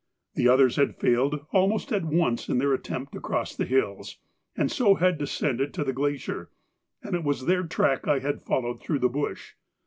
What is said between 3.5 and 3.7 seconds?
the